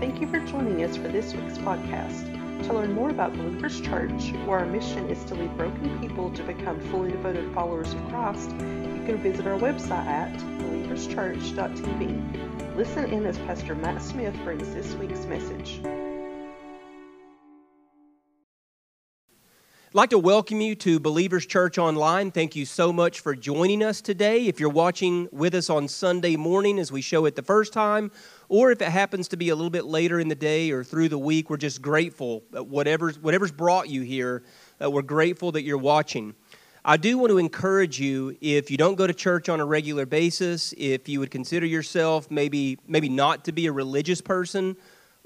[0.00, 2.32] Thank you for joining us for this week's podcast.
[2.66, 6.44] To learn more about Believers Church, where our mission is to lead broken people to
[6.44, 12.76] become fully devoted followers of Christ, you can visit our website at believerschurch.tv.
[12.76, 15.80] Listen in as Pastor Matt Smith brings this week's message.
[19.88, 22.30] I'd like to welcome you to Believers Church Online.
[22.30, 24.44] Thank you so much for joining us today.
[24.46, 28.10] If you're watching with us on Sunday morning as we show it the first time,
[28.50, 31.08] or if it happens to be a little bit later in the day or through
[31.08, 32.42] the week, we're just grateful.
[32.52, 34.42] Whatever's, whatever's brought you here,
[34.78, 36.34] uh, we're grateful that you're watching.
[36.84, 40.04] I do want to encourage you if you don't go to church on a regular
[40.04, 44.76] basis, if you would consider yourself maybe, maybe not to be a religious person,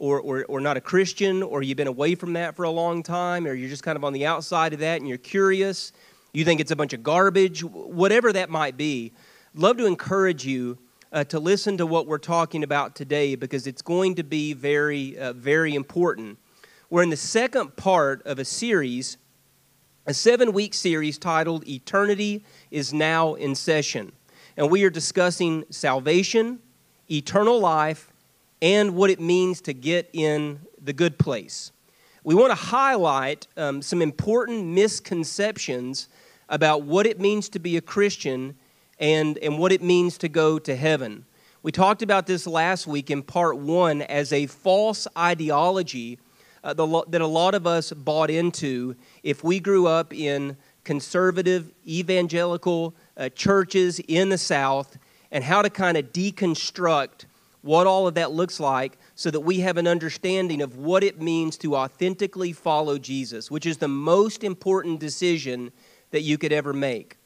[0.03, 3.05] or, or, or not a Christian, or you've been away from that for a long
[3.05, 5.93] time, or you're just kind of on the outside of that and you're curious,
[6.33, 9.13] you think it's a bunch of garbage, whatever that might be,
[9.55, 10.77] love to encourage you
[11.13, 15.17] uh, to listen to what we're talking about today because it's going to be very,
[15.19, 16.37] uh, very important.
[16.91, 19.19] We're in the second part of a series,
[20.07, 24.11] a seven week series titled Eternity is Now in Session.
[24.57, 26.59] And we are discussing salvation,
[27.09, 28.12] eternal life,
[28.63, 31.73] and what it means to get in the good place.
[32.25, 36.09] We want to highlight um, some important misconceptions
[36.49, 38.55] about what it means to be a Christian
[39.01, 41.27] and, and what it means to go to heaven.
[41.65, 46.21] We talked about this last week in part one as a false ideology
[46.63, 51.73] uh, the, that a lot of us bought into if we grew up in conservative
[51.85, 54.97] evangelical uh, churches in the South
[55.33, 57.25] and how to kind of deconstruct
[57.63, 61.21] what all of that looks like so that we have an understanding of what it
[61.21, 65.73] means to authentically follow Jesus, which is the most important decision
[66.11, 67.17] that you could ever make.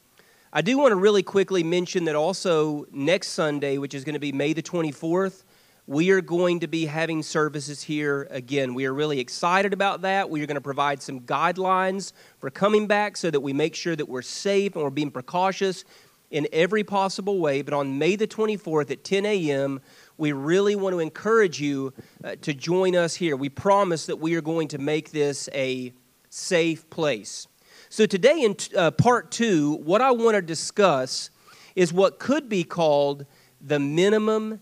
[0.53, 4.19] I do want to really quickly mention that also next Sunday, which is going to
[4.19, 5.43] be May the 24th,
[5.87, 8.73] we are going to be having services here again.
[8.73, 10.29] We are really excited about that.
[10.29, 13.95] We are going to provide some guidelines for coming back so that we make sure
[13.95, 15.85] that we're safe and we're being precautious
[16.29, 17.61] in every possible way.
[17.61, 19.79] But on May the 24th at 10 a.m.,
[20.17, 23.35] we really want to encourage you uh, to join us here.
[23.35, 25.93] We promise that we are going to make this a
[26.29, 27.47] safe place.
[27.89, 31.29] So, today in uh, part two, what I want to discuss
[31.75, 33.25] is what could be called
[33.61, 34.59] the minimum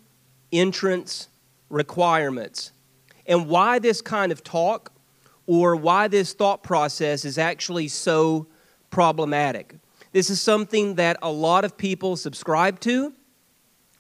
[0.52, 1.30] entrance
[1.70, 2.72] requirements
[3.26, 4.92] and why this kind of talk
[5.48, 8.48] or why this thought process is actually so
[8.90, 9.76] problematic.
[10.12, 13.14] This is something that a lot of people subscribe to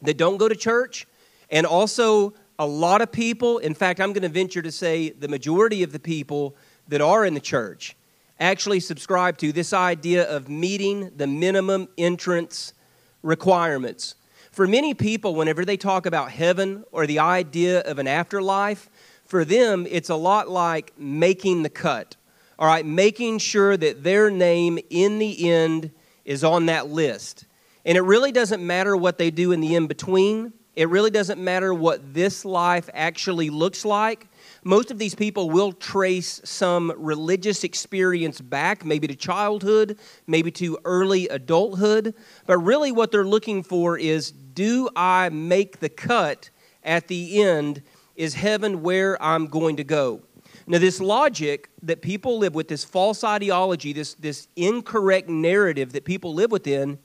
[0.02, 1.08] that don't go to church
[1.50, 5.28] and also, a lot of people, in fact, I'm going to venture to say the
[5.28, 6.56] majority of the people
[6.88, 7.96] that are in the church
[8.40, 12.74] actually subscribe to this idea of meeting the minimum entrance
[13.22, 14.16] requirements.
[14.52, 18.90] For many people, whenever they talk about heaven or the idea of an afterlife,
[19.26, 22.16] for them, it's a lot like making the cut.
[22.58, 25.92] All right, making sure that their name in the end
[26.24, 27.46] is on that list.
[27.86, 30.54] And it really doesn't matter what they do in the in between.
[30.76, 34.28] It really doesn't matter what this life actually looks like.
[34.64, 39.98] Most of these people will trace some religious experience back, maybe to childhood,
[40.28, 42.14] maybe to early adulthood.
[42.46, 46.50] But really, what they're looking for is do I make the cut
[46.84, 47.82] at the end?
[48.16, 50.24] Is heaven where I'm going to go?
[50.68, 56.06] Now, this logic that people live with, this false ideology, this, this incorrect narrative that
[56.06, 56.98] people live within,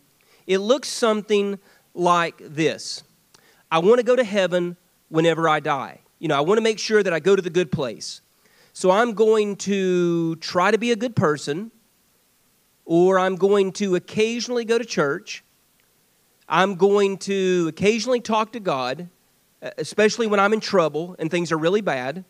[0.46, 1.58] it looks something
[1.94, 3.02] like this.
[3.70, 4.76] I want to go to heaven
[5.08, 6.00] whenever I die.
[6.18, 8.20] You know, I want to make sure that I go to the good place.
[8.72, 11.70] So I'm going to try to be a good person,
[12.84, 15.44] or I'm going to occasionally go to church.
[16.48, 19.08] I'm going to occasionally talk to God,
[19.78, 22.24] especially when I'm in trouble and things are really bad.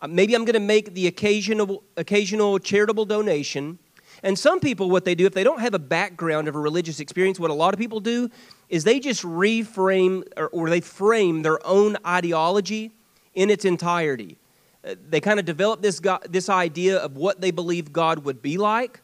[0.00, 3.78] Uh, maybe I'm going to make the occasional, occasional charitable donation.
[4.22, 7.00] And some people, what they do, if they don't have a background of a religious
[7.00, 8.30] experience, what a lot of people do
[8.68, 12.92] is they just reframe or, or they frame their own ideology
[13.34, 14.36] in its entirety.
[14.84, 18.42] Uh, they kind of develop this, God, this idea of what they believe God would
[18.42, 19.00] be like.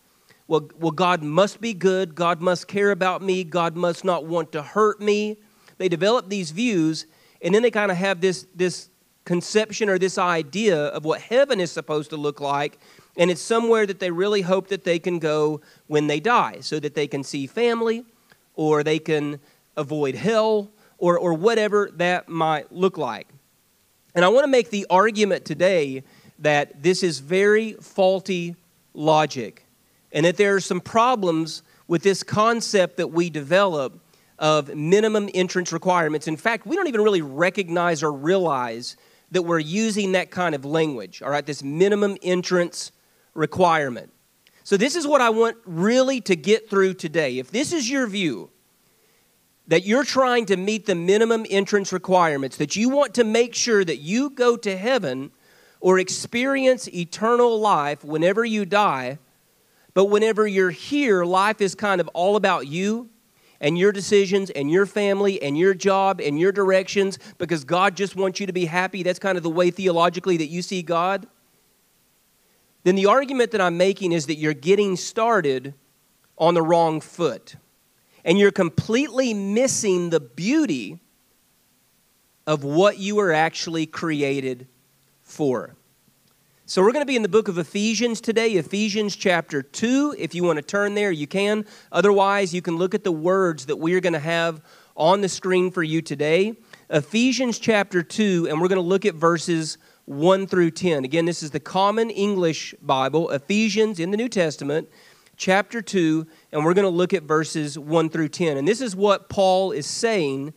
[0.46, 2.14] Well, well, God must be good.
[2.14, 3.44] God must care about me.
[3.44, 5.38] God must not want to hurt me.
[5.78, 7.06] They develop these views,
[7.40, 8.90] and then they kind of have this, this
[9.24, 12.78] conception or this idea of what heaven is supposed to look like.
[13.16, 16.80] And it's somewhere that they really hope that they can go when they die so
[16.80, 18.04] that they can see family
[18.54, 19.40] or they can
[19.76, 23.28] avoid hell, or, or whatever that might look like.
[24.14, 26.04] And I want to make the argument today
[26.38, 28.54] that this is very faulty
[28.94, 29.66] logic
[30.12, 34.00] and that there are some problems with this concept that we develop
[34.38, 36.28] of minimum entrance requirements.
[36.28, 38.96] In fact, we don't even really recognize or realize
[39.32, 42.92] that we're using that kind of language, all right, this minimum entrance
[43.34, 44.12] requirement.
[44.62, 47.38] So, this is what I want really to get through today.
[47.38, 48.50] If this is your view,
[49.66, 53.84] that you're trying to meet the minimum entrance requirements, that you want to make sure
[53.84, 55.30] that you go to heaven
[55.80, 59.18] or experience eternal life whenever you die,
[59.94, 63.08] but whenever you're here, life is kind of all about you
[63.60, 68.16] and your decisions and your family and your job and your directions because God just
[68.16, 69.02] wants you to be happy.
[69.02, 71.26] That's kind of the way theologically that you see God.
[72.84, 75.74] Then the argument that I'm making is that you're getting started
[76.38, 77.56] on the wrong foot
[78.24, 81.00] and you're completely missing the beauty
[82.46, 84.66] of what you were actually created
[85.22, 85.74] for.
[86.66, 90.16] So, we're going to be in the book of Ephesians today, Ephesians chapter 2.
[90.18, 91.66] If you want to turn there, you can.
[91.92, 94.62] Otherwise, you can look at the words that we're going to have
[94.96, 96.54] on the screen for you today.
[96.88, 101.04] Ephesians chapter 2, and we're going to look at verses 1 through 10.
[101.04, 104.88] Again, this is the Common English Bible, Ephesians in the New Testament,
[105.36, 108.56] chapter 2, and we're going to look at verses 1 through 10.
[108.56, 110.52] And this is what Paul is saying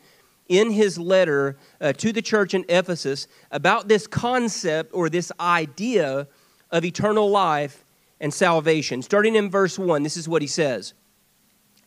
[0.49, 6.27] in his letter uh, to the church in Ephesus about this concept or this idea
[6.71, 7.85] of eternal life
[8.19, 9.01] and salvation.
[9.01, 10.93] Starting in verse 1, this is what he says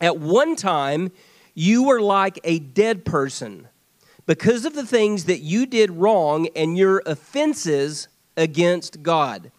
[0.00, 1.10] At one time,
[1.54, 3.68] you were like a dead person
[4.26, 9.50] because of the things that you did wrong and your offenses against God.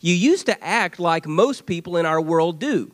[0.00, 2.92] You used to act like most people in our world do.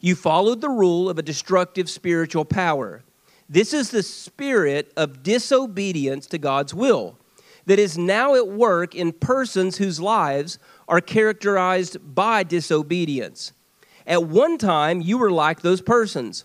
[0.00, 3.02] You followed the rule of a destructive spiritual power.
[3.48, 7.18] This is the spirit of disobedience to God's will
[7.66, 10.58] that is now at work in persons whose lives
[10.88, 13.52] are characterized by disobedience.
[14.06, 16.44] At one time, you were like those persons.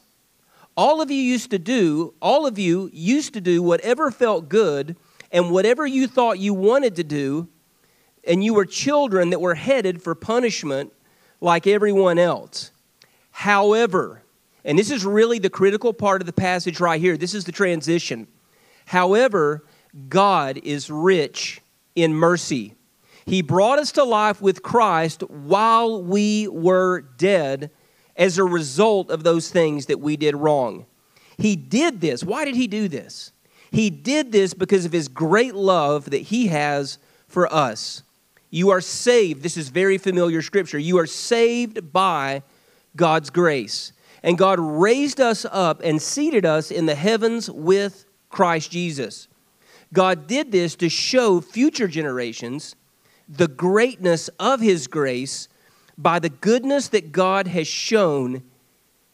[0.77, 4.95] All of you used to do, all of you used to do whatever felt good
[5.31, 7.47] and whatever you thought you wanted to do,
[8.25, 10.93] and you were children that were headed for punishment
[11.39, 12.71] like everyone else.
[13.31, 14.21] However,
[14.63, 17.51] and this is really the critical part of the passage right here, this is the
[17.51, 18.27] transition.
[18.85, 19.65] However,
[20.09, 21.61] God is rich
[21.95, 22.75] in mercy.
[23.25, 27.71] He brought us to life with Christ while we were dead
[28.21, 30.85] as a result of those things that we did wrong.
[31.39, 32.23] He did this.
[32.23, 33.31] Why did he do this?
[33.71, 38.03] He did this because of his great love that he has for us.
[38.51, 39.41] You are saved.
[39.41, 40.77] This is very familiar scripture.
[40.77, 42.43] You are saved by
[42.95, 43.91] God's grace.
[44.21, 49.29] And God raised us up and seated us in the heavens with Christ Jesus.
[49.93, 52.75] God did this to show future generations
[53.27, 55.47] the greatness of his grace
[56.01, 58.43] by the goodness that God has shown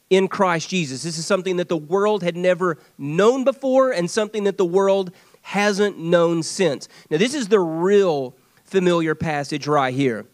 [0.09, 1.03] in Christ Jesus.
[1.03, 5.11] This is something that the world had never known before and something that the world
[5.41, 6.87] hasn't known since.
[7.09, 10.25] Now, this is the real familiar passage right here.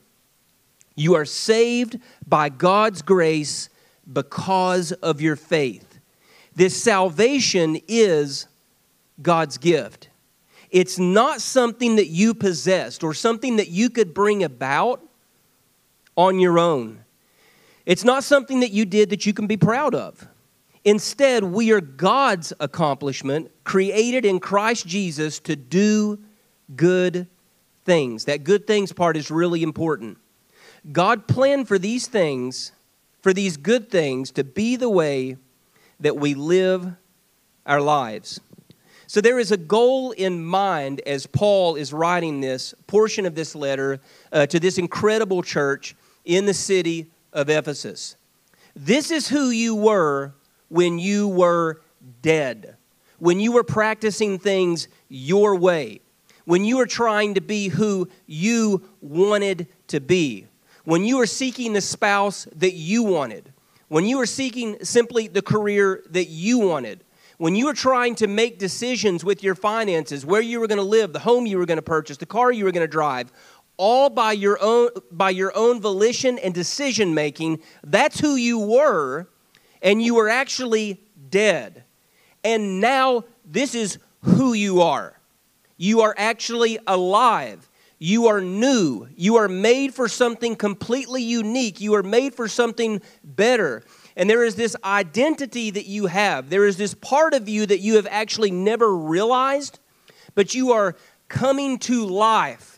[0.95, 3.69] You are saved by God's grace
[4.11, 5.99] because of your faith.
[6.55, 8.47] This salvation is
[9.21, 10.09] God's gift.
[10.69, 15.01] It's not something that you possessed or something that you could bring about
[16.15, 17.03] on your own.
[17.85, 20.27] It's not something that you did that you can be proud of.
[20.85, 26.19] Instead, we are God's accomplishment, created in Christ Jesus to do
[26.75, 27.27] good
[27.85, 28.25] things.
[28.25, 30.17] That good things part is really important.
[30.91, 32.73] God planned for these things,
[33.21, 35.37] for these good things, to be the way
[36.01, 36.93] that we live
[37.65, 38.41] our lives.
[39.07, 43.55] So there is a goal in mind as Paul is writing this portion of this
[43.55, 44.01] letter
[44.31, 48.15] uh, to this incredible church in the city of Ephesus.
[48.75, 50.33] This is who you were
[50.69, 51.81] when you were
[52.21, 52.77] dead,
[53.19, 56.01] when you were practicing things your way,
[56.45, 60.47] when you were trying to be who you wanted to be,
[60.83, 63.53] when you were seeking the spouse that you wanted,
[63.87, 67.03] when you were seeking simply the career that you wanted,
[67.37, 70.83] when you were trying to make decisions with your finances, where you were going to
[70.83, 73.31] live, the home you were going to purchase, the car you were going to drive,
[73.77, 79.27] all by your own by your own volition and decision making, that's who you were
[79.81, 81.83] and you were actually dead.
[82.43, 85.19] And now this is who you are.
[85.77, 87.69] You are actually alive.
[87.99, 89.07] You are new.
[89.15, 91.79] You are made for something completely unique.
[91.81, 93.83] You are made for something better.
[94.15, 96.49] And there is this identity that you have.
[96.49, 99.79] There is this part of you that you have actually never realized,
[100.35, 100.95] but you are
[101.27, 102.72] coming to life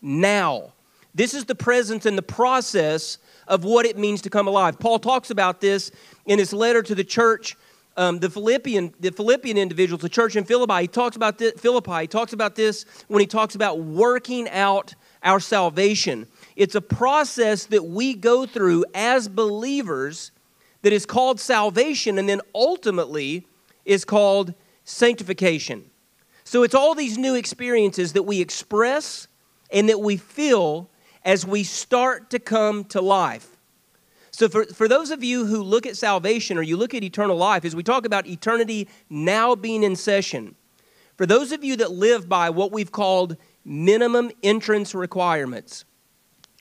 [0.00, 0.72] now.
[1.14, 4.78] This is the presence and the process of what it means to come alive.
[4.78, 5.90] Paul talks about this
[6.26, 7.56] in his letter to the church
[7.98, 12.02] um, the Philippian the Philippian individuals, the church in Philippi, he talks about this, Philippi.
[12.02, 16.28] He talks about this when he talks about working out our salvation.
[16.54, 20.30] It's a process that we go through as believers
[20.82, 23.44] that is called salvation, and then ultimately
[23.84, 25.90] is called sanctification.
[26.44, 29.26] So it's all these new experiences that we express
[29.70, 30.90] and that we feel
[31.24, 33.56] as we start to come to life.
[34.30, 37.36] So, for, for those of you who look at salvation or you look at eternal
[37.36, 40.54] life, as we talk about eternity now being in session,
[41.16, 45.84] for those of you that live by what we've called minimum entrance requirements,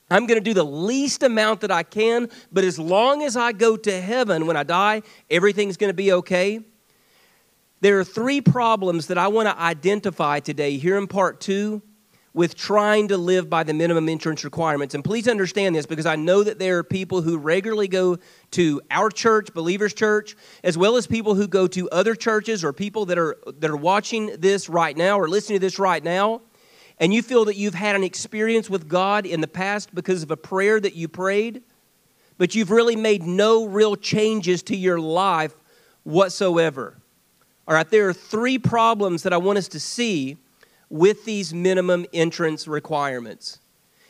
[0.10, 3.52] I'm going to do the least amount that I can, but as long as I
[3.52, 6.62] go to heaven when I die, everything's going to be okay.
[7.82, 11.82] There are three problems that I want to identify today here in part two
[12.38, 14.94] with trying to live by the minimum entrance requirements.
[14.94, 18.20] And please understand this because I know that there are people who regularly go
[18.52, 22.74] to our church, Believers Church, as well as people who go to other churches or
[22.74, 26.42] people that are that are watching this right now or listening to this right now.
[27.00, 30.30] And you feel that you've had an experience with God in the past because of
[30.30, 31.64] a prayer that you prayed,
[32.38, 35.56] but you've really made no real changes to your life
[36.04, 37.00] whatsoever.
[37.68, 40.38] All right, there are three problems that I want us to see
[40.90, 43.60] with these minimum entrance requirements.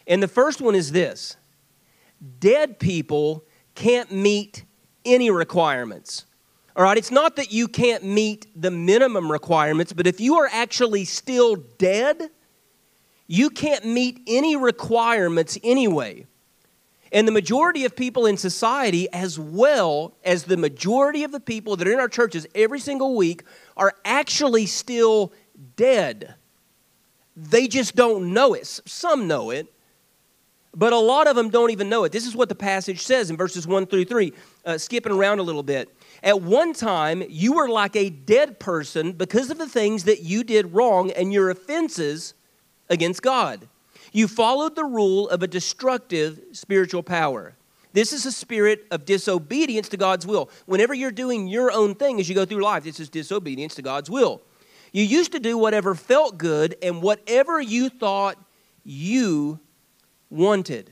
[0.06, 1.38] And the first one is this
[2.40, 4.66] dead people can't meet
[5.06, 6.26] any requirements.
[6.76, 10.50] All right, it's not that you can't meet the minimum requirements, but if you are
[10.52, 12.30] actually still dead,
[13.26, 16.28] you can't meet any requirements anyway.
[17.12, 21.76] And the majority of people in society, as well as the majority of the people
[21.76, 23.44] that are in our churches every single week,
[23.76, 25.34] are actually still
[25.76, 26.36] dead.
[27.38, 28.66] They just don't know it.
[28.66, 29.72] Some know it,
[30.76, 32.12] but a lot of them don't even know it.
[32.12, 34.34] This is what the passage says in verses 1 through 3,
[34.66, 35.96] uh, skipping around a little bit.
[36.24, 40.44] At one time, you were like a dead person because of the things that you
[40.44, 42.34] did wrong and your offenses
[42.90, 43.68] against God.
[44.12, 47.54] You followed the rule of a destructive spiritual power.
[47.94, 50.50] This is a spirit of disobedience to God's will.
[50.66, 53.84] Whenever you're doing your own thing as you go through life, this is disobedience to
[53.84, 54.42] God's will.
[54.92, 58.38] You used to do whatever felt good and whatever you thought
[58.84, 59.60] you
[60.30, 60.92] wanted.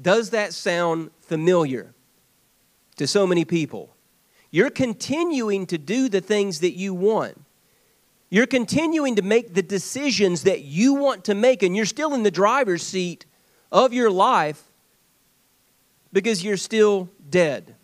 [0.00, 1.94] Does that sound familiar
[2.96, 3.94] to so many people?
[4.50, 7.40] You're continuing to do the things that you want.
[8.30, 12.22] You're continuing to make the decisions that you want to make, and you're still in
[12.22, 13.24] the driver's seat
[13.72, 14.62] of your life
[16.12, 17.74] because you're still dead.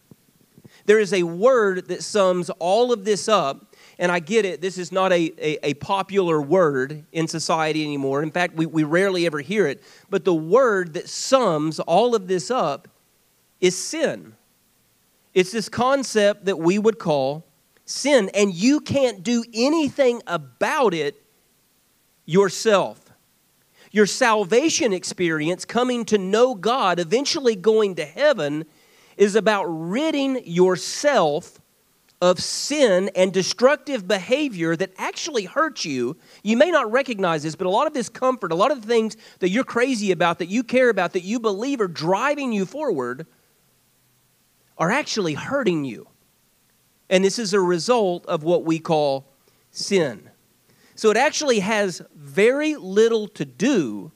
[0.86, 4.78] There is a word that sums all of this up and I get it, this
[4.78, 8.22] is not a, a, a, popular word in society anymore.
[8.22, 9.82] In fact, we, we rarely ever hear it.
[10.10, 12.88] But the word that sums all of this up
[13.60, 14.34] is sin.
[15.32, 17.44] It's this concept that we would call
[17.84, 21.22] sin, and you can't do anything about it
[22.24, 23.00] yourself.
[23.90, 28.64] Your salvation experience, coming to know God, eventually going to heaven,
[29.16, 31.60] is about ridding yourself
[32.22, 36.16] of sin and destructive behavior that actually hurts you.
[36.42, 38.88] You may not recognize this, but a lot of this comfort, a lot of the
[38.88, 42.66] things that you're crazy about, that you care about, that you believe are driving you
[42.66, 43.26] forward,
[44.78, 46.08] are actually hurting you.
[47.10, 49.26] And this is a result of what we call
[49.70, 50.30] sin.
[50.94, 54.12] So it actually has very little to do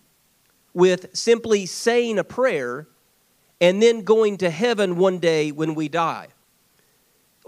[0.72, 2.86] with simply saying a prayer
[3.60, 6.28] and then going to heaven one day when we die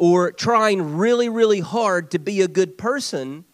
[0.01, 3.45] or trying really, really hard to be a good person,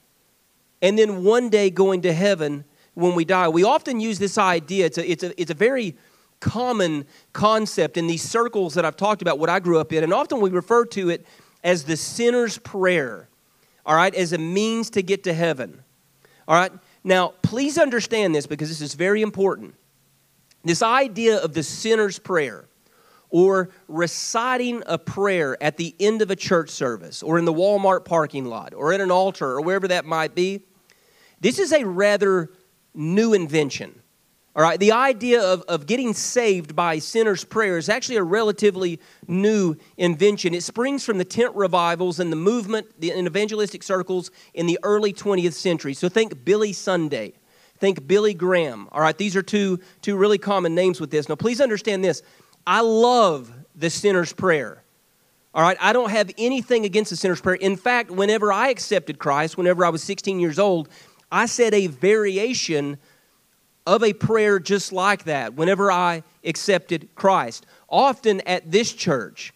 [0.81, 3.49] and then one day going to heaven when we die.
[3.49, 5.97] We often use this idea, it's a, it's a, it's a very
[6.39, 10.13] common concept in these circles that I've talked about, what I grew up in, and
[10.13, 11.27] often we refer to it
[11.65, 13.29] as the sinner's prayer,
[13.85, 15.83] all right, as a means to get to heaven.
[16.47, 16.71] All right,
[17.03, 19.75] now please understand this because this is very important.
[20.63, 22.69] This idea of the sinner's prayer
[23.31, 28.05] or reciting a prayer at the end of a church service or in the Walmart
[28.05, 30.63] parking lot or in an altar or wherever that might be,
[31.41, 32.51] this is a rather
[32.95, 34.03] new invention.
[34.57, 38.99] All right, the idea of, of getting saved by sinner's prayer is actually a relatively
[39.29, 40.55] new invention.
[40.55, 45.13] It springs from the tent revivals and the movement in evangelistic circles in the early
[45.13, 45.93] 20th century.
[45.93, 47.35] So think Billy Sunday,
[47.77, 48.89] think Billy Graham.
[48.93, 51.29] All right, these are two, two really common names with this.
[51.29, 52.23] Now, please understand this
[52.67, 54.83] I love the sinner's prayer.
[55.55, 57.57] All right, I don't have anything against the sinner's prayer.
[57.57, 60.89] In fact, whenever I accepted Christ, whenever I was 16 years old,
[61.31, 62.99] I said a variation
[63.87, 67.65] of a prayer just like that whenever I accepted Christ.
[67.89, 69.55] Often at this church,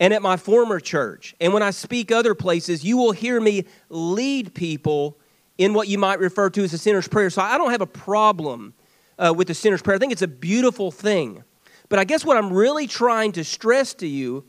[0.00, 1.34] and at my former church.
[1.40, 5.16] And when I speak other places, you will hear me lead people
[5.56, 7.30] in what you might refer to as a sinner's prayer.
[7.30, 8.74] So I don't have a problem
[9.18, 9.96] uh, with the sinner's prayer.
[9.96, 11.42] I think it's a beautiful thing.
[11.88, 14.44] But I guess what I'm really trying to stress to you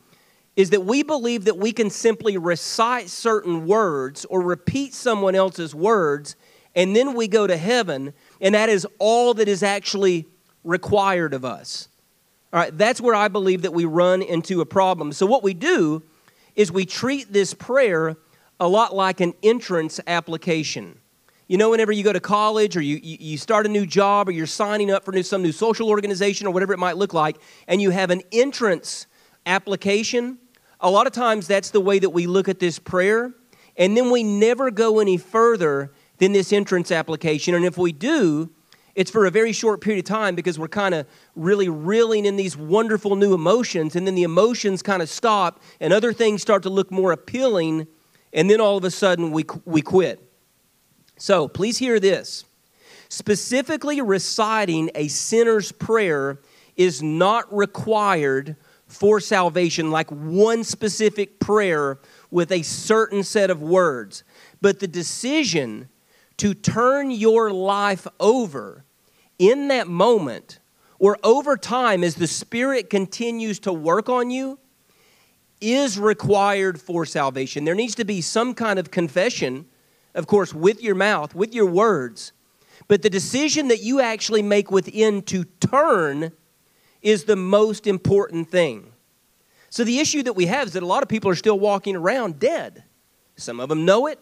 [0.56, 5.74] is that we believe that we can simply recite certain words or repeat someone else's
[5.74, 6.36] words
[6.76, 10.28] and then we go to heaven, and that is all that is actually
[10.64, 11.90] required of us.
[12.54, 15.12] All right, that's where I believe that we run into a problem.
[15.12, 16.04] So, what we do
[16.56, 18.18] is we treat this prayer
[18.60, 20.99] a lot like an entrance application.
[21.50, 24.32] You know, whenever you go to college or you, you start a new job or
[24.32, 27.38] you're signing up for new, some new social organization or whatever it might look like,
[27.68, 29.08] and you have an entrance
[29.48, 30.38] application,
[30.80, 33.34] a lot of times that's the way that we look at this prayer.
[33.78, 37.56] And then we never go any further than this entrance application.
[37.56, 38.52] And if we do,
[38.94, 42.36] it's for a very short period of time because we're kind of really reeling in
[42.36, 46.62] these wonderful new emotions, and then the emotions kind of stop, and other things start
[46.62, 47.88] to look more appealing,
[48.34, 50.29] and then all of a sudden we, we quit.
[51.20, 52.46] So please hear this.
[53.10, 56.40] Specifically, reciting a sinner's prayer
[56.76, 58.56] is not required
[58.88, 62.00] for salvation, like one specific prayer
[62.32, 64.24] with a certain set of words.
[64.62, 65.90] But the decision
[66.38, 68.86] to turn your life over
[69.38, 70.60] in that moment
[71.00, 74.58] or over time as the Spirit continues to work on you
[75.62, 77.66] is required for salvation.
[77.66, 79.66] There needs to be some kind of confession,
[80.16, 82.32] of course, with your mouth, with your words.
[82.88, 86.32] But the decision that you actually make within to turn
[87.02, 88.92] is the most important thing.
[89.70, 91.96] So, the issue that we have is that a lot of people are still walking
[91.96, 92.84] around dead.
[93.36, 94.20] Some of them know it,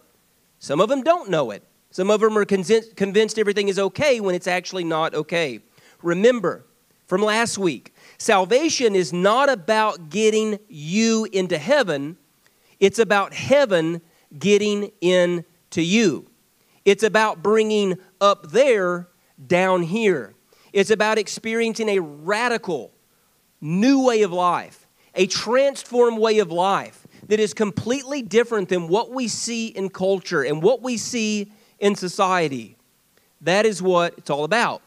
[0.60, 1.63] some of them don't know it.
[1.89, 5.62] Some of them are convinced everything is okay when it's actually not okay.
[6.03, 6.65] Remember
[7.08, 12.17] from last week, salvation is not about getting you into heaven,
[12.79, 14.01] it's about heaven
[14.38, 15.46] getting into
[15.81, 16.29] you.
[16.86, 19.09] It's about bringing up there
[19.45, 20.33] down here.
[20.74, 22.91] It's about experiencing a radical
[23.60, 29.12] new way of life, a transformed way of life that is completely different than what
[29.12, 32.77] we see in culture and what we see in society.
[33.41, 34.82] That is what it's all about.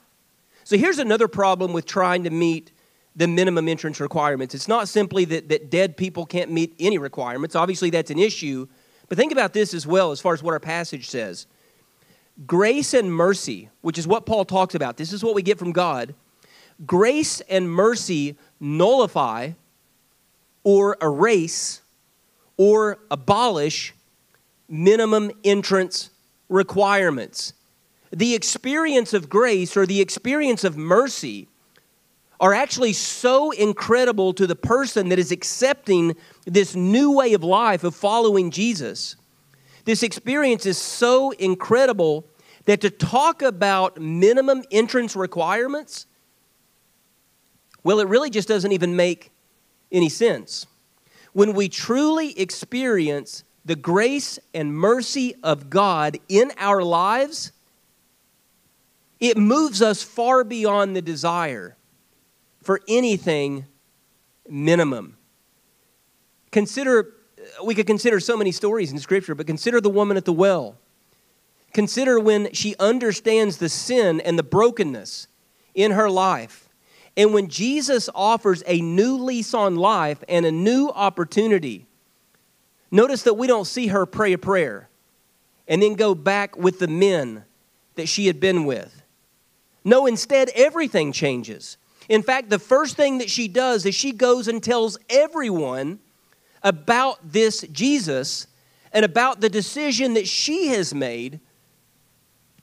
[0.64, 2.72] So here's another problem with trying to meet
[3.16, 4.54] the minimum entrance requirements.
[4.54, 7.56] It's not simply that, that dead people can't meet any requirements.
[7.56, 8.68] Obviously, that's an issue.
[9.10, 11.46] But think about this as well, as far as what our passage says.
[12.46, 15.72] Grace and mercy, which is what Paul talks about, this is what we get from
[15.72, 16.14] God.
[16.86, 19.50] Grace and mercy nullify
[20.62, 21.82] or erase
[22.56, 23.94] or abolish
[24.68, 26.10] minimum entrance
[26.48, 27.52] requirements.
[28.12, 31.48] The experience of grace or the experience of mercy
[32.40, 37.85] are actually so incredible to the person that is accepting this new way of life
[37.85, 39.16] of following Jesus.
[39.85, 42.26] This experience is so incredible
[42.64, 46.07] that to talk about minimum entrance requirements,
[47.85, 49.31] well, it really just doesn't even make
[49.92, 50.66] any sense.
[51.33, 57.53] When we truly experience the grace and mercy of God in our lives,
[59.18, 61.76] it moves us far beyond the desire
[62.70, 63.66] for anything
[64.48, 65.16] minimum.
[66.52, 67.14] Consider,
[67.64, 70.76] we could consider so many stories in Scripture, but consider the woman at the well.
[71.74, 75.26] Consider when she understands the sin and the brokenness
[75.74, 76.68] in her life.
[77.16, 81.88] And when Jesus offers a new lease on life and a new opportunity
[82.92, 84.88] Notice that we don't see her pray a prayer
[85.66, 87.42] and then go back with the men
[87.96, 89.02] that she had been with.
[89.85, 91.76] No, instead, everything changes.
[92.10, 96.00] In fact, the first thing that she does is she goes and tells everyone
[96.62, 98.46] about this Jesus
[98.92, 101.40] and about the decision that she has made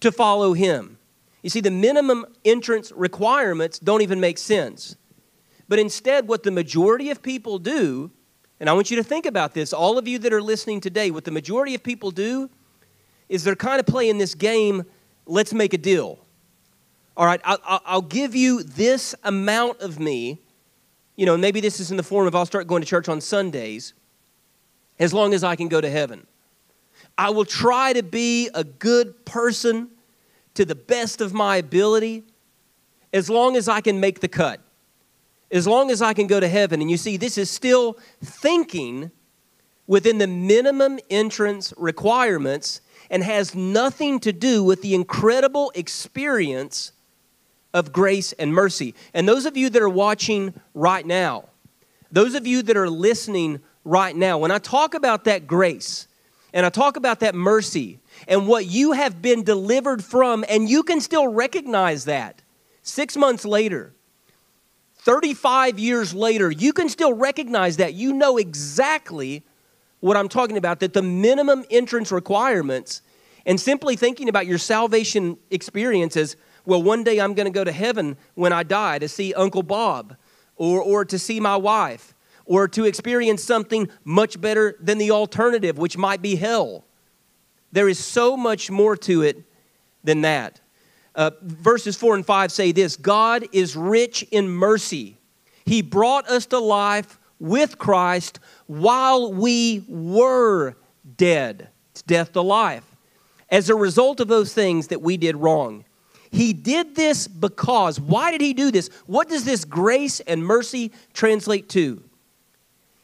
[0.02, 1.00] to follow him.
[1.42, 4.96] You see, the minimum entrance requirements don't even make sense.
[5.68, 8.12] But instead, what the majority of people do
[8.60, 9.72] and I want you to think about this.
[9.72, 12.50] All of you that are listening today, what the majority of people do
[13.30, 14.84] is they're kind of playing this game,
[15.26, 16.20] let's make a deal.
[17.18, 20.40] All right, I'll, I'll give you this amount of me.
[21.18, 23.20] You know, maybe this is in the form of I'll start going to church on
[23.20, 23.94] Sundays
[25.00, 26.26] as long as I can go to heaven.
[27.18, 29.90] I will try to be a good person
[30.54, 32.24] to the best of my ability
[33.12, 34.62] as long as I can make the cut
[35.52, 36.82] as long as I can go to heaven.
[36.82, 39.12] And you see, this is still thinking
[39.86, 46.92] within the minimum entrance requirements and has nothing to do with the incredible experience
[47.74, 48.96] of grace and mercy.
[49.14, 51.46] And those of you that are watching right now,
[52.12, 54.38] those of you that are listening right now.
[54.38, 56.08] When I talk about that grace
[56.54, 60.84] and I talk about that mercy and what you have been delivered from, and you
[60.84, 62.42] can still recognize that
[62.84, 63.94] six months later,
[65.00, 67.94] 35 years later, you can still recognize that.
[67.94, 69.44] You know exactly
[70.02, 73.02] what I'm talking about, that the minimum entrance requirements
[73.46, 76.36] and simply thinking about your salvation experience as,
[76.68, 79.64] well, one day I'm going to go to heaven when I die to see Uncle
[79.64, 80.18] Bob
[80.58, 82.14] or, or to see my wife
[82.46, 86.84] or to experience something much better than the alternative, which might be hell.
[87.72, 89.44] There is so much more to it
[90.04, 90.60] than that.
[91.16, 95.18] Uh, verses 4 and 5 say this God is rich in mercy.
[95.66, 100.76] He brought us to life with Christ while we were
[101.16, 101.70] dead.
[101.92, 102.84] It's death to life
[103.50, 105.86] as a result of those things that we did wrong.
[106.32, 108.90] He did this because, why did he do this?
[109.06, 112.04] What does this grace and mercy translate to?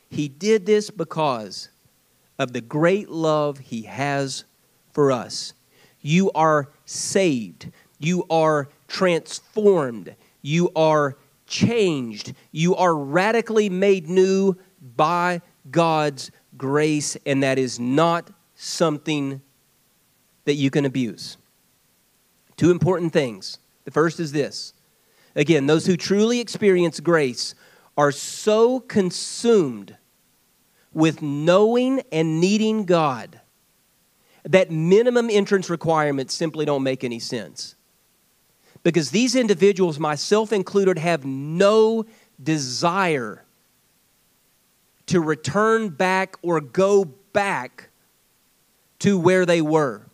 [0.10, 1.70] He did this because
[2.38, 4.44] of the great love he has
[4.92, 5.54] for us.
[6.02, 14.56] You are saved, you are transformed, you are changed, you are radically made new
[14.96, 19.42] by God's grace, and that is not something
[20.46, 21.38] that you can abuse.
[22.58, 23.58] Two important things.
[23.86, 24.74] The first is this
[25.36, 27.56] again, those who truly experience grace
[27.98, 29.98] are so consumed
[30.94, 33.40] with knowing and needing God
[34.46, 37.76] that minimum entrance requirements simply don't make any sense.
[38.84, 42.06] Because these individuals, myself included, have no
[42.42, 43.46] desire
[45.06, 47.90] to return back or go back
[49.00, 50.06] to where they were.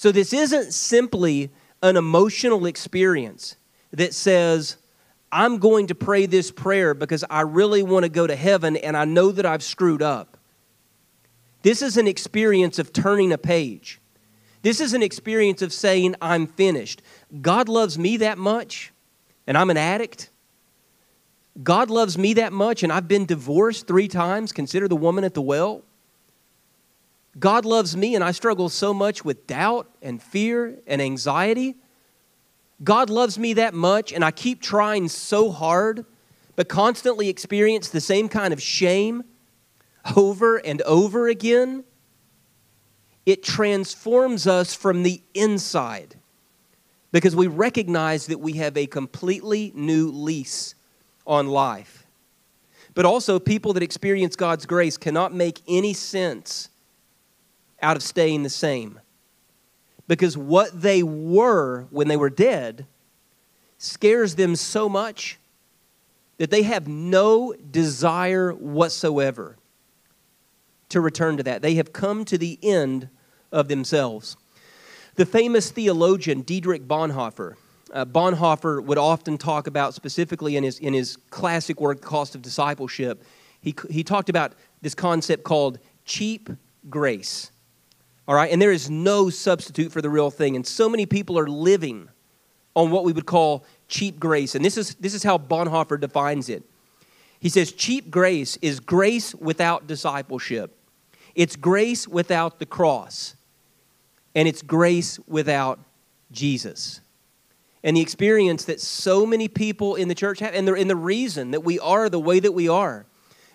[0.00, 1.50] So this isn't simply
[1.82, 3.56] an emotional experience
[3.92, 4.78] that says,
[5.30, 8.96] I'm going to pray this prayer because I really want to go to heaven and
[8.96, 10.38] I know that I've screwed up.
[11.60, 14.00] This is an experience of turning a page.
[14.62, 17.02] This is an experience of saying, I'm finished.
[17.42, 18.94] God loves me that much,
[19.46, 20.30] and I'm an addict.
[21.62, 24.50] God loves me that much, and I've been divorced three times.
[24.50, 25.82] Consider the woman at the well.
[27.38, 31.76] God loves me and I struggle so much with doubt and fear and anxiety.
[32.82, 36.04] God loves me that much and I keep trying so hard,
[36.56, 39.24] but constantly experience the same kind of shame
[40.16, 41.84] over and over again.
[43.26, 46.16] It transforms us from the inside
[47.12, 50.74] because we recognize that we have a completely new lease
[51.26, 52.06] on life.
[52.94, 56.70] But also, people that experience God's grace cannot make any sense
[57.82, 59.00] out of staying the same.
[60.06, 62.86] Because what they were when they were dead
[63.78, 65.38] scares them so much
[66.38, 69.56] that they have no desire whatsoever
[70.88, 71.62] to return to that.
[71.62, 73.08] They have come to the end
[73.52, 74.36] of themselves.
[75.16, 77.56] The famous theologian Dietrich Bonhoeffer,
[77.92, 82.42] uh, Bonhoeffer would often talk about, specifically in his, in his classic work, Cost of
[82.42, 83.22] Discipleship,
[83.60, 86.48] he, he talked about this concept called cheap
[86.88, 87.50] grace.
[88.28, 90.54] All right, and there is no substitute for the real thing.
[90.56, 92.08] And so many people are living
[92.74, 94.54] on what we would call cheap grace.
[94.54, 96.62] And this is, this is how Bonhoeffer defines it.
[97.40, 100.76] He says, cheap grace is grace without discipleship,
[101.34, 103.34] it's grace without the cross,
[104.34, 105.80] and it's grace without
[106.30, 107.00] Jesus.
[107.82, 110.96] And the experience that so many people in the church have, and the, and the
[110.96, 113.06] reason that we are the way that we are,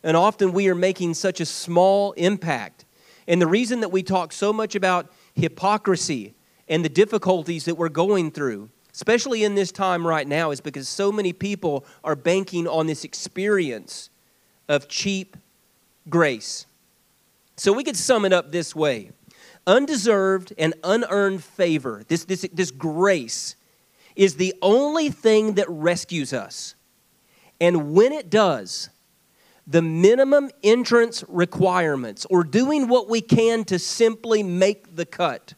[0.04, 2.85] and often we are making such a small impact
[3.28, 6.36] and the reason that we talk so much about hypocrisy
[6.68, 10.88] and the difficulties that we're going through, especially in this time right now, is because
[10.88, 14.10] so many people are banking on this experience
[14.68, 15.38] of cheap
[16.10, 16.66] grace.
[17.58, 19.12] So we could sum it up this way
[19.68, 23.56] undeserved and unearned favor, this, this, this grace,
[24.16, 26.76] is the only thing that rescues us.
[27.60, 28.90] And when it does,
[29.68, 35.56] the minimum entrance requirements or doing what we can to simply make the cut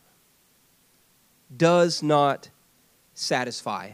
[1.56, 2.50] does not
[3.13, 3.91] satisfy.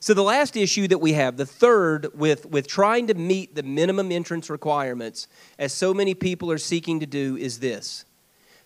[0.00, 3.62] So, the last issue that we have, the third, with, with trying to meet the
[3.62, 8.04] minimum entrance requirements, as so many people are seeking to do, is this.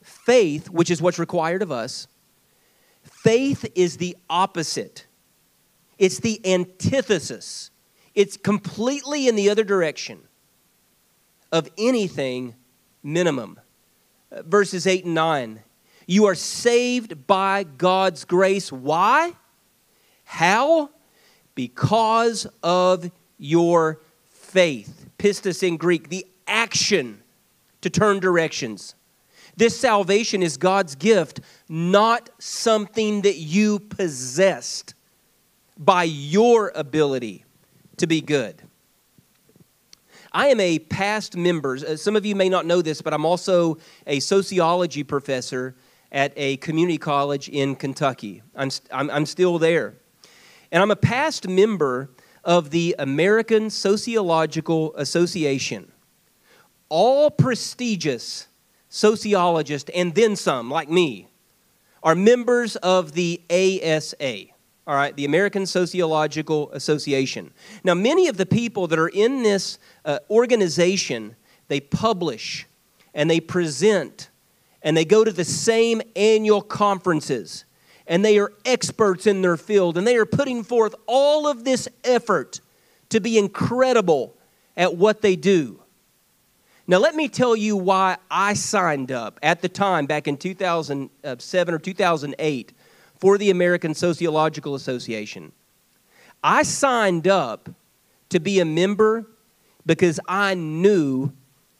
[0.03, 2.09] Faith, which is what's required of us,
[3.03, 5.07] faith is the opposite,
[5.99, 7.71] it's the antithesis,
[8.15, 10.28] it's completely in the other direction
[11.53, 12.55] of anything
[13.03, 13.61] minimum.
[14.31, 15.61] Uh, verses 8 and 9.
[16.07, 18.73] You are saved by God's grace.
[18.73, 19.33] Why?
[20.25, 20.91] How?
[21.55, 25.07] Because of your faith.
[25.19, 27.23] Pistis in Greek, the action
[27.81, 28.95] to turn directions.
[29.57, 34.95] This salvation is God's gift, not something that you possessed
[35.77, 37.45] by your ability
[37.97, 38.63] to be good.
[40.33, 41.77] I am a past member.
[41.77, 45.75] Uh, some of you may not know this, but I'm also a sociology professor
[46.13, 48.43] at a community college in Kentucky.
[48.55, 49.95] I'm, I'm, I'm still there.
[50.71, 52.11] And I'm a past member
[52.45, 55.93] of the American Sociological Association.
[56.89, 58.49] All prestigious
[58.89, 61.29] sociologists, and then some, like me,
[62.03, 64.47] are members of the ASA
[64.89, 67.53] all right, the American Sociological Association.
[67.85, 71.37] Now, many of the people that are in this uh, organization,
[71.69, 72.67] they publish
[73.13, 74.31] and they present
[74.83, 77.67] and they go to the same annual conferences
[78.07, 81.87] and they are experts in their field and they are putting forth all of this
[82.03, 82.63] effort
[83.11, 84.35] to be incredible
[84.75, 85.83] at what they do.
[86.87, 91.75] Now, let me tell you why I signed up at the time back in 2007
[91.75, 92.73] or 2008
[93.19, 95.53] for the American Sociological Association.
[96.43, 97.69] I signed up
[98.29, 99.27] to be a member
[99.85, 101.33] because I knew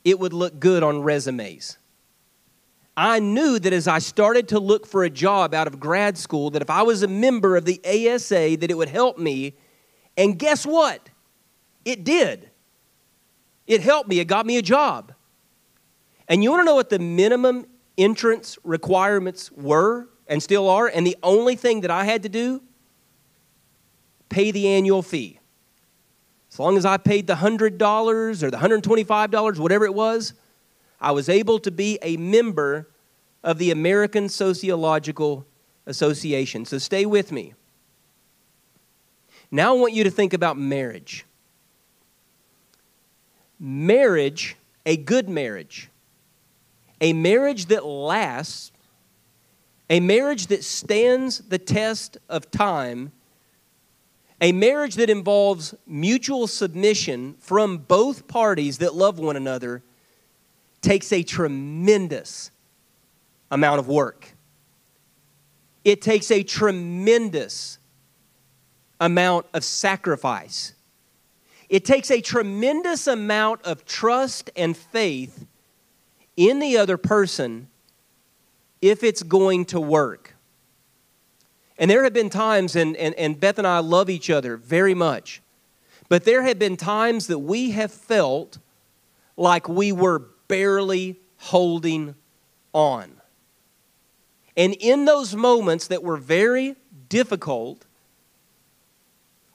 [0.05, 1.79] it would look good on resumes.
[2.97, 6.51] I knew that as I started to look for a job out of grad school
[6.51, 9.55] that if I was a member of the ASA that it would help me.
[10.17, 11.09] And guess what?
[11.85, 12.51] It did.
[13.69, 14.19] It helped me.
[14.19, 15.13] It got me a job.
[16.27, 20.09] And you want to know what the minimum entrance requirements were?
[20.29, 20.87] And still are.
[20.87, 22.63] And the only thing that I had to do,
[24.29, 25.41] pay the annual fee.
[26.53, 30.35] As long as I paid the $100 or the $125, whatever it was,
[31.01, 32.89] I was able to be a member
[33.45, 35.47] of the American Sociological
[35.87, 36.65] Association.
[36.65, 37.55] So stay with me.
[39.51, 41.25] Now I want you to think about marriage.
[43.61, 45.89] Marriage, a good marriage,
[47.01, 48.73] a marriage that lasts
[49.91, 53.13] a marriage that stands the test of time,
[54.41, 59.83] a marriage that involves mutual submission from both parties that love one another,
[60.81, 62.51] takes a tremendous
[63.51, 64.35] amount of work.
[65.85, 67.79] It takes a tremendous
[69.01, 70.75] amount of sacrifice.
[71.69, 75.47] It takes a tremendous amount of trust and faith
[76.37, 77.69] in the other person
[78.81, 80.35] if it's going to work.
[81.79, 84.95] And there have been times, and, and, and Beth and I love each other very
[84.95, 85.41] much,
[86.09, 88.59] but there have been times that we have felt
[89.37, 92.15] like we were barely holding
[92.73, 93.13] on.
[94.57, 96.75] And in those moments that were very
[97.09, 97.87] difficult,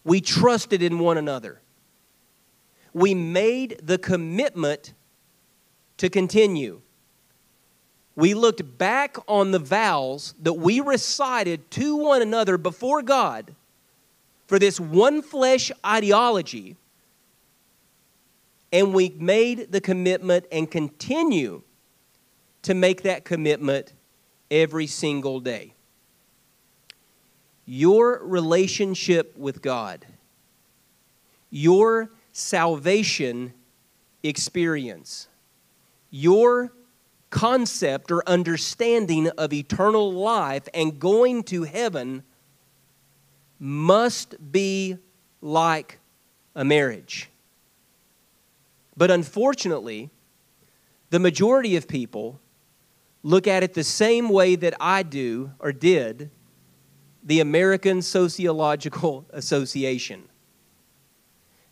[0.06, 1.60] we trusted in one another.
[2.94, 4.94] We made the commitment
[5.98, 6.82] to continue
[8.16, 13.56] we looked back on the vows that we recited to one another before God
[14.48, 16.76] for this one flesh ideology,
[18.72, 21.62] and we made the commitment and continue
[22.62, 23.94] to make that commitment
[24.52, 25.74] every single day.
[27.66, 30.06] Your relationship with God,
[31.50, 33.54] your salvation
[34.22, 35.28] experience,
[36.12, 36.72] your
[37.34, 42.22] concept or understanding of eternal life and going to heaven
[43.58, 44.98] must be
[45.42, 45.98] like
[46.56, 47.32] a marriage.
[48.96, 50.12] But unfortunately,
[51.10, 52.40] the majority of people
[53.24, 56.30] look at it the same way that I do or did
[57.24, 60.26] the American Sociological Association.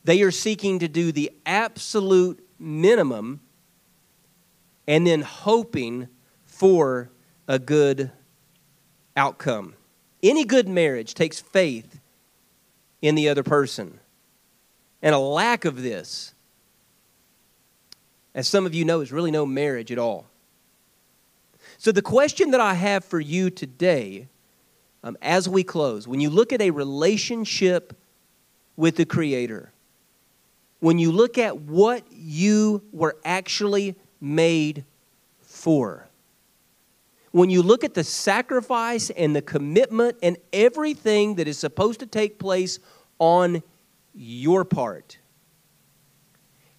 [0.04, 3.42] They are seeking to do the absolute minimum
[4.88, 6.08] and then hoping
[6.46, 7.10] for
[7.48, 8.12] a good
[9.16, 9.76] outcome.
[10.24, 12.00] Any good marriage takes faith
[13.02, 14.00] in the other person.
[15.02, 16.34] And a lack of this,
[18.36, 20.28] as some of you know, is really no marriage at all.
[21.78, 24.28] So, the question that I have for you today,
[25.04, 27.98] um, as we close, when you look at a relationship
[28.76, 29.72] with the Creator,
[30.80, 34.86] when you look at what you were actually made
[35.42, 36.08] for.
[37.32, 42.06] When you look at the sacrifice and the commitment and everything that is supposed to
[42.06, 42.80] take place
[43.20, 43.64] on
[44.14, 45.18] your part,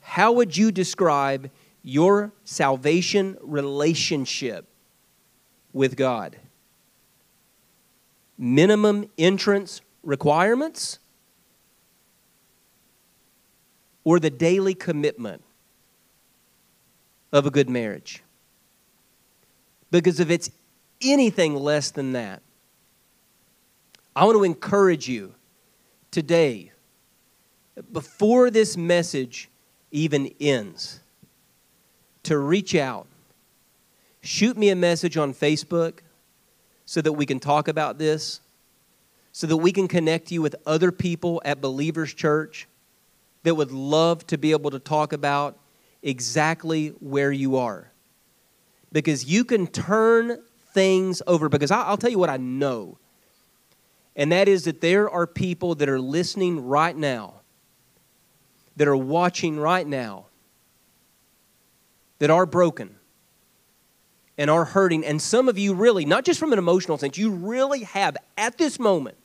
[0.00, 1.50] how would you describe
[1.82, 4.68] your salvation relationship
[5.72, 6.36] with God?
[8.36, 10.98] Minimum entrance requirements
[14.04, 15.42] or the daily commitment
[17.32, 18.22] of a good marriage.
[19.90, 20.50] Because if it's
[21.00, 22.42] anything less than that,
[24.14, 25.34] I want to encourage you
[26.10, 26.72] today,
[27.92, 29.48] before this message
[29.90, 31.00] even ends,
[32.24, 33.06] to reach out.
[34.20, 36.00] Shoot me a message on Facebook
[36.84, 38.40] so that we can talk about this,
[39.32, 42.68] so that we can connect you with other people at Believers Church
[43.44, 45.58] that would love to be able to talk about
[46.02, 47.92] exactly where you are.
[48.90, 50.42] Because you can turn
[50.74, 51.48] things over.
[51.48, 52.98] Because I'll tell you what I know,
[54.14, 57.40] and that is that there are people that are listening right now,
[58.76, 60.26] that are watching right now,
[62.18, 62.96] that are broken
[64.36, 65.04] and are hurting.
[65.04, 68.58] And some of you really, not just from an emotional sense, you really have at
[68.58, 69.16] this moment,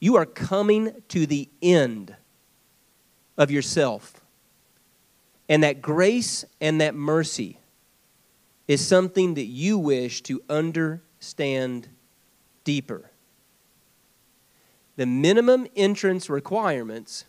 [0.00, 2.14] you are coming to the end
[3.36, 4.19] of yourself.
[5.50, 7.58] And that grace and that mercy
[8.68, 11.88] is something that you wish to understand
[12.62, 13.10] deeper.
[14.94, 17.24] The minimum entrance requirements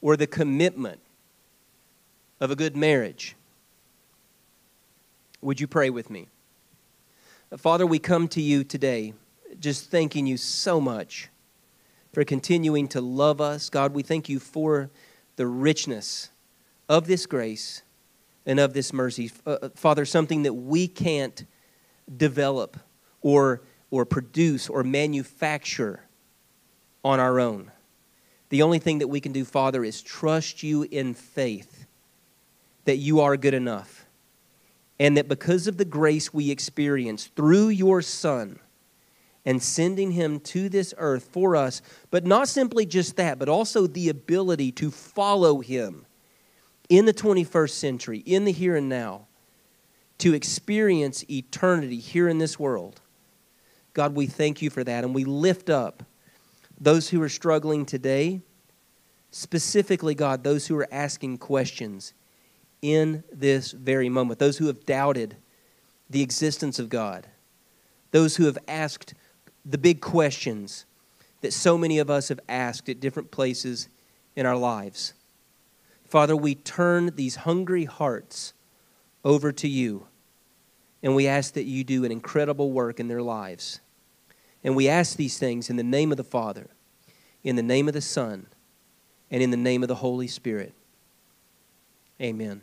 [0.00, 1.00] or the commitment
[2.40, 3.36] of a good marriage.
[5.42, 6.28] Would you pray with me?
[7.58, 9.12] Father, we come to you today
[9.60, 11.28] just thanking you so much
[12.14, 13.68] for continuing to love us.
[13.68, 14.88] God, we thank you for
[15.36, 16.30] the richness
[16.88, 17.82] of this grace
[18.44, 19.30] and of this mercy.
[19.46, 21.44] Uh, uh, Father, something that we can't
[22.16, 22.76] develop
[23.22, 26.02] or, or produce or manufacture
[27.04, 27.70] on our own.
[28.48, 31.86] The only thing that we can do, Father, is trust you in faith
[32.84, 34.06] that you are good enough.
[34.98, 38.60] And that because of the grace we experience through your Son,
[39.46, 43.86] and sending him to this earth for us, but not simply just that, but also
[43.86, 46.04] the ability to follow him
[46.88, 49.26] in the 21st century, in the here and now,
[50.18, 53.00] to experience eternity here in this world.
[53.92, 56.02] God, we thank you for that, and we lift up
[56.78, 58.40] those who are struggling today,
[59.30, 62.12] specifically, God, those who are asking questions
[62.82, 65.36] in this very moment, those who have doubted
[66.08, 67.26] the existence of God,
[68.10, 69.14] those who have asked
[69.64, 70.84] the big questions
[71.40, 73.88] that so many of us have asked at different places
[74.36, 75.14] in our lives.
[76.16, 78.54] Father, we turn these hungry hearts
[79.22, 80.06] over to you,
[81.02, 83.82] and we ask that you do an incredible work in their lives.
[84.64, 86.70] And we ask these things in the name of the Father,
[87.44, 88.46] in the name of the Son,
[89.30, 90.72] and in the name of the Holy Spirit.
[92.18, 92.62] Amen.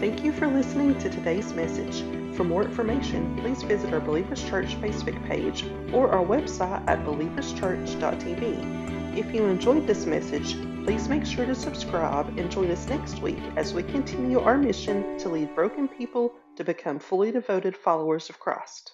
[0.00, 2.02] Thank you for listening to today's message.
[2.36, 8.95] For more information, please visit our Believers Church Facebook page or our website at believerschurch.tv.
[9.16, 13.38] If you enjoyed this message, please make sure to subscribe and join us next week
[13.56, 18.38] as we continue our mission to lead broken people to become fully devoted followers of
[18.38, 18.92] Christ.